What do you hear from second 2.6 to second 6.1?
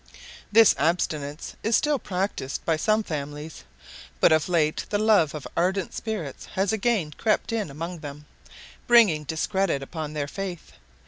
by some families; but of late the love of ardent